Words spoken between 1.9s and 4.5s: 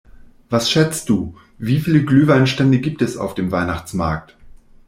Glühweinstände gibt es auf dem Weihnachtsmarkt?